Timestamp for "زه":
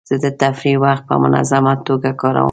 0.09-0.15